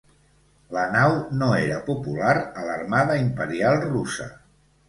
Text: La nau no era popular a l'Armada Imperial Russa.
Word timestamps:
La 0.77 0.85
nau 0.95 1.11
no 1.41 1.51
era 1.65 1.77
popular 1.91 2.33
a 2.41 2.65
l'Armada 2.71 3.19
Imperial 3.27 3.79
Russa. 3.87 4.31